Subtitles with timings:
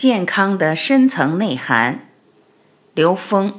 [0.00, 2.08] 健康的深层内涵，
[2.94, 3.52] 刘峰。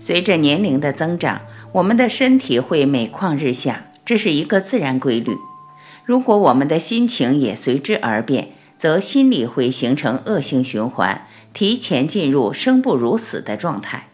[0.00, 1.42] 随着年龄的增长，
[1.72, 5.36] 我们的身体会每况日下，这是一个自然规律。
[6.06, 14.08] 如果我们的心情也随之而变，则心理会形成恶性循环，提前进入生不如死的状态。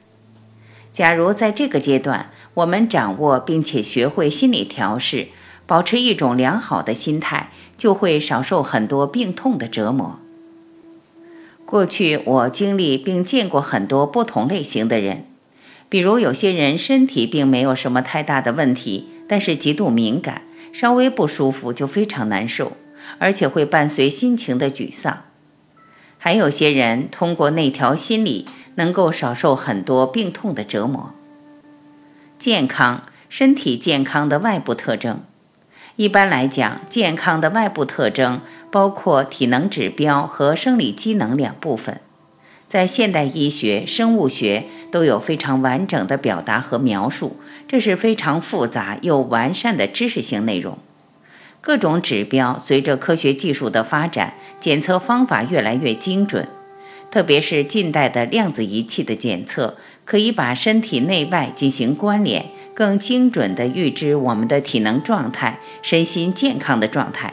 [0.93, 5.29] 假如在这个阶段，我们掌握并且学会心理调试。
[5.67, 10.21] 保持一种良好的心态，就会少受很多病痛的折磨。
[11.65, 15.25] 过去我经历并见过很多不同类型的人，
[15.89, 20.43] 比如有些人身体并没有什么太大的问题，但是极度敏感，
[20.73, 22.73] 稍微不舒服就非常难受，
[23.19, 25.25] 而且会伴随心情的沮丧。
[26.19, 31.15] 还有些人通过内调心理，能够少受很多病痛的折磨。
[32.39, 35.23] 健康，身体健康的外部特征。
[35.97, 42.03] 一般来讲，健康的外部特征包括体能指标和生理机能两部分，
[42.69, 47.37] 在现代医学、生物学都有非常完整的表达和描述。
[47.67, 50.79] 这是非常复杂又完善的知识性内容。
[51.63, 56.47] 各种指标随着科学技术的发展，检测方法越来越精准，
[57.11, 62.51] 特别是近代的量子仪器的检测，可以把身体内外进行关联。
[62.77, 67.33] 更精准地预知我们的体能状态、身心健康的状态。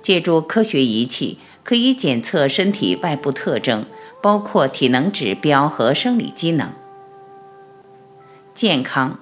[0.00, 3.84] 借助科学仪器，可以检测身体外部特征，
[4.22, 6.72] 包括体能指标和生理机能。
[8.54, 9.18] 健康，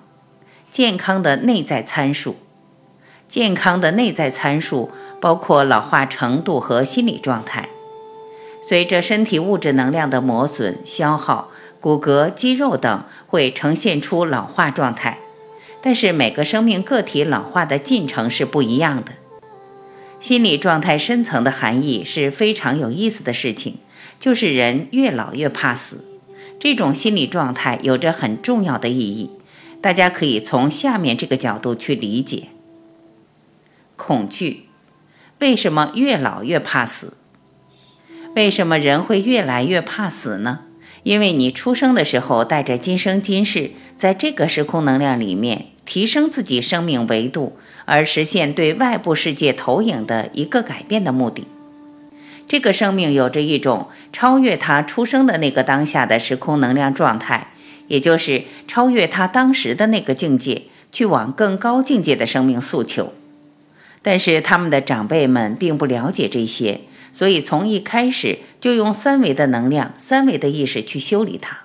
[0.70, 2.36] 健康的内在参数。
[3.26, 7.70] 健康的内在参数包括老化程度和心理状态。
[8.68, 11.52] 随着身体物质能量的磨损、消耗。
[11.78, 15.20] 骨骼、肌肉等会呈现出老化状态，
[15.80, 19.12] 但是每个生命个体老化的进程是不一样的。
[20.18, 23.76] 心理状态深层的含义是非常有意思的事情，
[24.18, 26.04] 就是人越老越怕死。
[26.58, 29.30] 这种心理状态有着很重要的意义，
[29.80, 32.48] 大家可以从下面这个角度去理解：
[33.94, 34.64] 恐惧。
[35.38, 37.12] 为什么越老越怕死？
[38.36, 40.60] 为什么人会越来越怕死呢？
[41.04, 51.46] 因为你出生的时候带着今生今世，在这个时空能量里面提升自己生命维度，而实现对外部世界投影的一个改变的目的。
[52.46, 57.52] 这个生命有着一种超越他出生的那个当下的时空能量状态，
[57.88, 63.14] 也就是超越他当时的那个境界，去往更高境界的生命诉求。
[64.02, 66.82] 但是他们的长辈们并不了解这些。
[67.16, 71.60] 所以，从一开始就用三维的能量、三维的意识去修理它。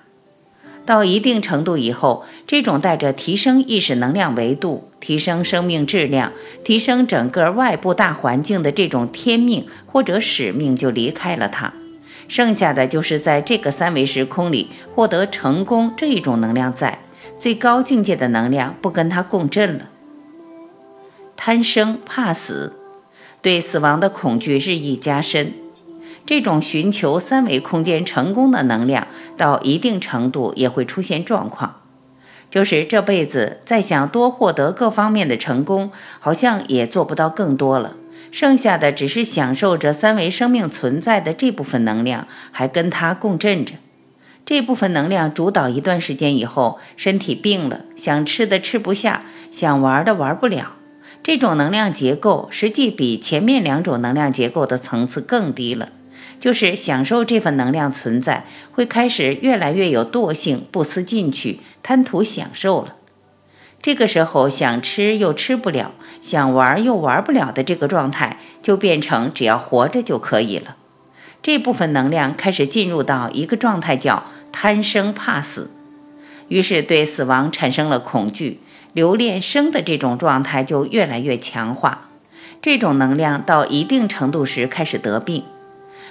[0.86, 6.32] 到一定程度以后，这种带着提升意识能量维度、提升生命质量、
[6.64, 11.74] 提升整个外部大环境的这种天命或者使命就离开了它，
[12.28, 17.00] 剩下的就是在这个三维时空里获得成功这一种能量，在
[17.38, 19.84] 最高境界的能量不跟它共振了。
[21.36, 22.78] 贪生怕死。
[23.42, 25.52] 对死亡的恐惧日益加深，
[26.24, 31.80] 这种寻求三维空间成功的能量，到一定程度也会出现状况，
[32.48, 37.96] 就是这辈子再想多获得各方面的成功，好像也做不到更多了。
[38.30, 43.74] 剩下的只是享受着三维生命存在的这部分能量，还跟它共振着。
[44.46, 50.76] 这部分能量主导一段时间以后，身体病了，想吃的吃不下，想玩的玩不了。
[51.22, 55.90] 这种能量结构实际比前面两种能量结构的层次更低了，
[56.40, 62.96] 就是享受这份能量存在，会开始越来越有惰性，不思进取，贪图享受了。
[63.80, 70.76] 这个时候想吃又吃不了，想玩又玩不了的这个状态，就变成只要活着就可以了。
[71.40, 75.70] 这部分能量开始进入到一个状态，叫贪生怕死，
[76.48, 78.60] 于是对死亡产生了恐惧。
[78.92, 82.08] 留恋生的这种状态就越来越强化，
[82.60, 85.44] 这种能量到一定程度时开始得病，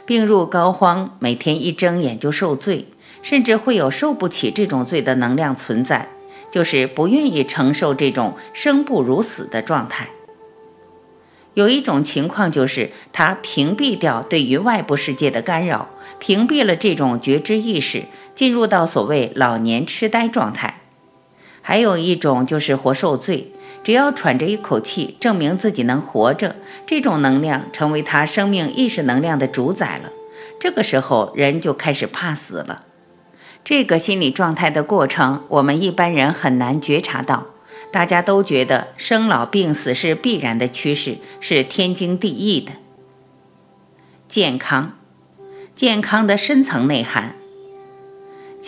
[0.05, 2.87] 病入膏肓，每天一睁眼就受罪，
[3.21, 6.07] 甚至会有受不起这种罪的能量存在，
[6.51, 10.09] 就是不愿意承受这种生不如死的状态。
[11.53, 20.80] 有一种情况就是他屏蔽掉对于外部世界的干扰，屏蔽了这种觉知意识，进入到所谓老年痴呆状态。
[21.61, 23.51] 还有一种就是活受罪，
[23.83, 26.55] 只要喘着一口气，证明自己能活着，
[26.85, 30.11] 这种能量成为他生命意识能量的主宰了。
[30.59, 32.83] 这个时候，人就开始怕死了。
[33.63, 37.45] 这个心理状态的过程，我们一般人很难觉察到。
[37.91, 42.71] 大家都觉得生老病死是必然的趋势，是天经地义的。
[44.27, 44.93] 健康，
[45.75, 47.35] 健康的深层内涵。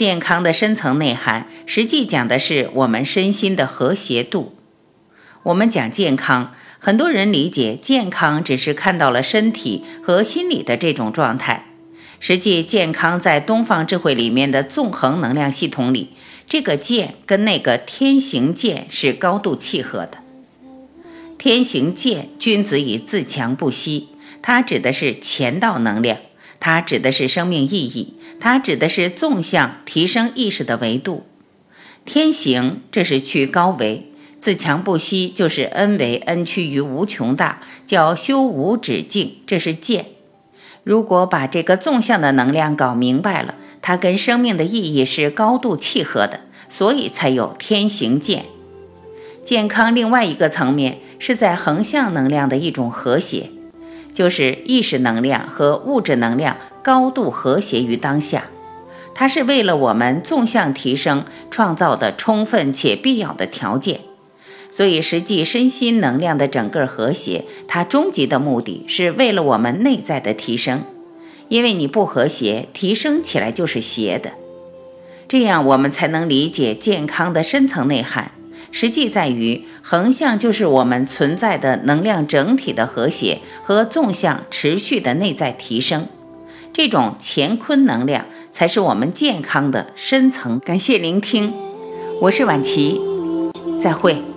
[0.03, 4.53] 健康的深层内涵，实际讲的是我们身心的和谐度。
[5.43, 6.53] 我们讲健康。
[6.77, 11.67] 很多人理解健康只是看到了身体和心理的这种状态，
[12.19, 16.09] 实际健康在东方智慧里面的纵横能量系统里，
[16.49, 20.17] 这个健跟那个天行健是高度契合的。
[21.37, 24.09] 天行健，君子以自强不息，
[24.41, 26.17] 它指的是前道能量，
[26.65, 31.25] 它指的是生命意义，它指的是纵向提升意识的维度。
[32.05, 34.09] 天行，这是去高维。
[34.39, 40.05] 自强不息，就是恩为恩趋于无穷大，叫修无止境，这是见。
[40.85, 46.39] 如果把这个纵向的能量搞明白了，它跟生命的意义是高度契合的，
[46.69, 48.45] 所以才有天行健。
[49.43, 53.49] 健康另外一个层面是在横向能量的一种和谐，
[54.13, 58.45] 就是意识能量和物质能量高度和谐于当下，
[59.15, 64.01] 它是为了我们纵向提升创造的充分且必要的条件。
[64.71, 70.83] 所以，实际身心能量的整个和谐，它终极的目的是为了我们内在的提升。
[71.49, 74.31] 因为你不和谐，提升起来就是邪的。
[75.27, 78.31] 这样，我们才能理解健康的深层内涵。
[78.73, 86.07] 实际在于横向就是我们存在的能量整体的和谐和纵向持续的内在提升。
[86.73, 90.59] 这种乾坤能量才是我们健康的深层。
[90.59, 91.53] 感谢聆听，
[92.19, 92.99] 我是婉琪，
[93.79, 94.32] 再会。